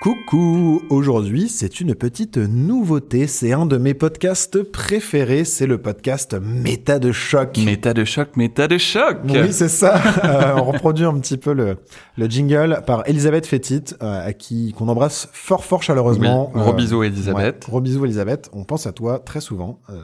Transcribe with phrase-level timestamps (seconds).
[0.00, 6.34] Coucou, aujourd'hui c'est une petite nouveauté, c'est un de mes podcasts préférés, c'est le podcast
[6.40, 7.58] Méta de choc.
[7.58, 11.52] Méta de choc, méta de choc Oui c'est ça, euh, on reproduit un petit peu
[11.52, 11.76] le,
[12.16, 16.50] le jingle par Elisabeth Fétit, euh, à qui qu'on embrasse fort fort chaleureusement.
[16.54, 17.36] Oui, gros bisous Elisabeth.
[17.36, 19.80] Ouais, gros bisous Elisabeth, on pense à toi très souvent.
[19.90, 20.00] Euh,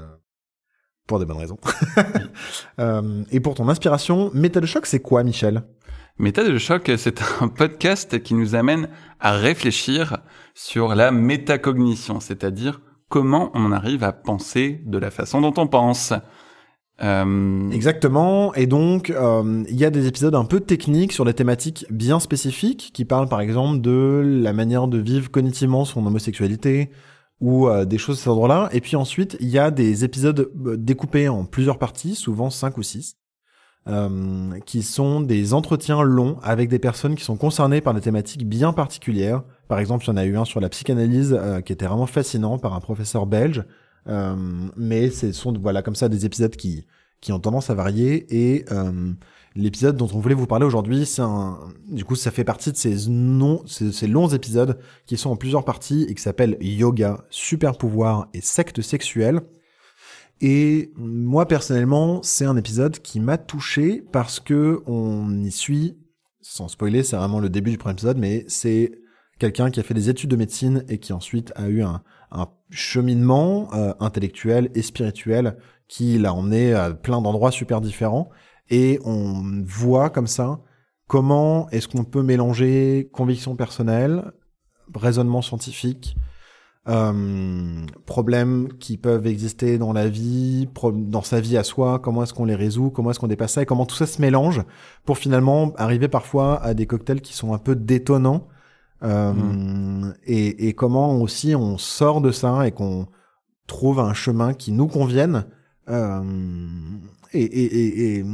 [1.06, 1.58] pour des bonnes raisons.
[2.80, 5.62] euh, et pour ton inspiration, Méta de choc, c'est quoi, Michel?
[6.18, 8.88] Méta de choc, c'est un podcast qui nous amène
[9.20, 10.16] à réfléchir
[10.54, 16.14] sur la métacognition, c'est-à-dire comment on arrive à penser de la façon dont on pense.
[17.02, 17.70] Euh...
[17.70, 18.54] Exactement.
[18.54, 22.18] Et donc, euh, il y a des épisodes un peu techniques sur des thématiques bien
[22.18, 26.90] spécifiques qui parlent par exemple de la manière de vivre cognitivement son homosexualité
[27.42, 28.70] ou euh, des choses de cet ordre-là.
[28.72, 32.78] Et puis ensuite, il y a des épisodes euh, découpés en plusieurs parties, souvent cinq
[32.78, 33.18] ou six,
[33.88, 38.48] euh, qui sont des entretiens longs avec des personnes qui sont concernées par des thématiques
[38.48, 39.42] bien particulières.
[39.68, 42.06] Par exemple, il y en a eu un sur la psychanalyse euh, qui était vraiment
[42.06, 43.64] fascinant par un professeur belge.
[44.08, 44.34] Euh,
[44.76, 46.86] mais ce sont voilà comme ça des épisodes qui
[47.20, 49.12] qui ont tendance à varier et euh,
[49.56, 52.76] l'épisode dont on voulait vous parler aujourd'hui, c'est un du coup ça fait partie de
[52.76, 57.24] ces non ces, ces longs épisodes qui sont en plusieurs parties et qui s'appellent Yoga,
[57.30, 59.40] super pouvoir et secte sexuelle.
[60.40, 65.96] Et moi personnellement, c'est un épisode qui m'a touché parce que on y suit,
[66.40, 68.92] sans spoiler, c'est vraiment le début du premier épisode, mais c'est
[69.38, 72.02] quelqu'un qui a fait des études de médecine et qui ensuite a eu un,
[72.70, 78.28] cheminement euh, intellectuel et spirituel qui l'a emmené à plein d'endroits super différents.
[78.70, 80.60] Et on voit comme ça
[81.06, 84.32] comment est-ce qu'on peut mélanger conviction personnelle,
[84.94, 86.16] raisonnement scientifique,
[86.88, 92.32] euh, problèmes qui peuvent exister dans la vie, dans sa vie à soi, comment est-ce
[92.32, 94.62] qu'on les résout, comment est-ce qu'on dépasse ça et comment tout ça se mélange
[95.04, 98.46] pour finalement arriver parfois à des cocktails qui sont un peu détonnants
[99.02, 100.14] euh, mmh.
[100.26, 103.08] et, et, comment aussi on sort de ça et qu'on
[103.66, 105.44] trouve un chemin qui nous convienne
[105.90, 106.22] euh,
[107.34, 108.24] et, et, et,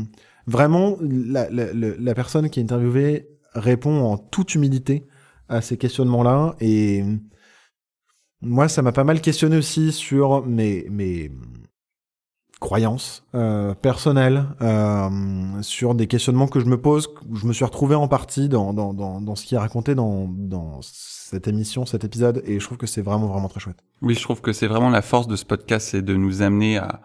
[0.46, 5.04] vraiment la, la, la personne qui est interviewée répond en toute humilité
[5.48, 7.02] à ces questionnements-là et
[8.42, 11.30] moi, ça m'a pas mal questionné aussi sur mes, mes
[12.60, 15.08] croyances euh, personnelles, euh,
[15.62, 18.72] sur des questionnements que je me pose, où je me suis retrouvé en partie dans,
[18.72, 22.64] dans, dans, dans ce qui est raconté dans, dans cette émission, cet épisode, et je
[22.64, 23.82] trouve que c'est vraiment, vraiment très chouette.
[24.00, 26.78] Oui, je trouve que c'est vraiment la force de ce podcast, c'est de nous amener
[26.78, 27.00] à,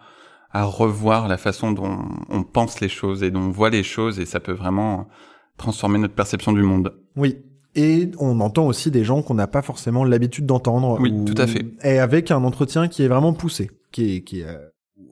[0.50, 4.20] à revoir la façon dont on pense les choses et dont on voit les choses,
[4.20, 5.08] et ça peut vraiment
[5.56, 6.94] transformer notre perception du monde.
[7.16, 7.38] Oui,
[7.74, 10.98] et on entend aussi des gens qu'on n'a pas forcément l'habitude d'entendre.
[11.00, 11.66] Oui, ou, tout à fait.
[11.82, 14.68] Et avec un entretien qui est vraiment poussé, qui est, qui est, euh,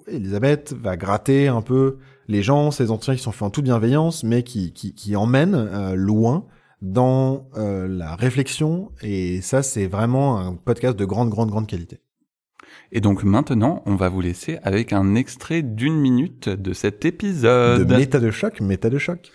[0.08, 4.24] Elisabeth va gratter un peu les gens, ces entretiens qui sont faits en toute bienveillance,
[4.24, 6.46] mais qui, qui, qui emmènent euh, loin
[6.82, 8.90] dans euh, la réflexion.
[9.02, 12.00] Et ça, c'est vraiment un podcast de grande, grande, grande qualité.
[12.92, 17.86] Et donc maintenant, on va vous laisser avec un extrait d'une minute de cet épisode.
[17.86, 19.32] De méta de choc, méta de choc.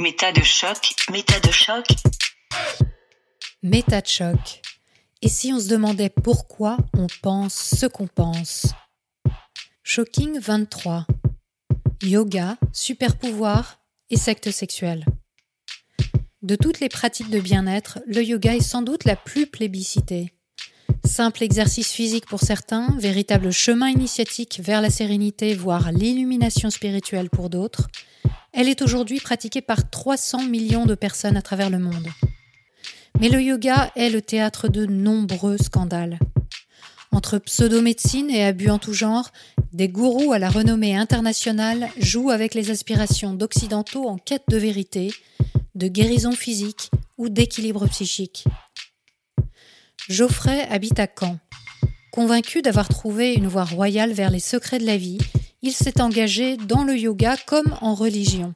[0.00, 1.84] Méta de choc, méta de choc.
[3.62, 4.62] Méta de choc.
[5.20, 8.68] Et si on se demandait pourquoi on pense ce qu'on pense?
[9.82, 11.06] Shocking 23.
[12.02, 15.04] Yoga, super pouvoir et secte sexuelle.
[16.40, 20.32] De toutes les pratiques de bien-être, le yoga est sans doute la plus plébiscitée.
[21.04, 27.50] Simple exercice physique pour certains, véritable chemin initiatique vers la sérénité, voire l'illumination spirituelle pour
[27.50, 27.88] d'autres,
[28.52, 32.08] elle est aujourd'hui pratiquée par 300 millions de personnes à travers le monde.
[33.20, 36.18] Mais le yoga est le théâtre de nombreux scandales.
[37.12, 39.30] Entre pseudomédecine et abus en tout genre,
[39.72, 45.12] des gourous à la renommée internationale jouent avec les aspirations d'occidentaux en quête de vérité,
[45.74, 48.44] de guérison physique ou d'équilibre psychique.
[50.08, 51.38] Geoffrey habite à Caen.
[52.12, 55.18] Convaincu d'avoir trouvé une voie royale vers les secrets de la vie,
[55.62, 58.54] il s'est engagé dans le yoga comme en religion.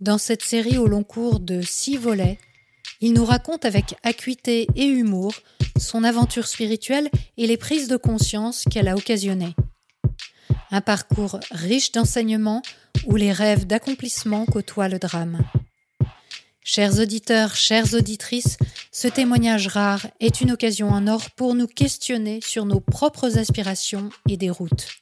[0.00, 2.38] Dans cette série au long cours de six volets,
[3.00, 5.34] il nous raconte avec acuité et humour
[5.78, 9.54] son aventure spirituelle et les prises de conscience qu'elle a occasionnées.
[10.70, 12.62] Un parcours riche d'enseignements
[13.06, 15.42] où les rêves d'accomplissement côtoient le drame.
[16.62, 18.58] Chers auditeurs, chères auditrices,
[18.92, 24.10] ce témoignage rare est une occasion en or pour nous questionner sur nos propres aspirations
[24.28, 25.00] et des routes.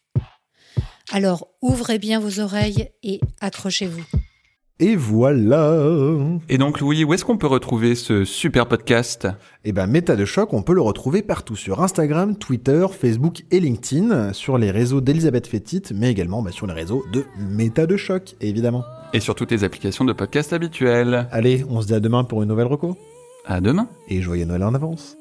[1.11, 4.05] Alors ouvrez bien vos oreilles et accrochez-vous.
[4.81, 5.75] Et voilà
[6.49, 9.27] Et donc Louis, où est-ce qu'on peut retrouver ce super podcast?
[9.65, 13.59] Eh ben Méta de choc, on peut le retrouver partout sur Instagram, Twitter, Facebook et
[13.59, 17.97] LinkedIn, sur les réseaux d'Elisabeth Fétit, mais également bah, sur les réseaux de Méta de
[17.97, 18.85] choc, évidemment.
[19.13, 21.27] Et sur toutes les applications de podcast habituelles.
[21.33, 22.97] Allez, on se dit à demain pour une nouvelle reco.
[23.47, 23.89] À demain.
[24.09, 25.17] Et joyeux Noël en avance.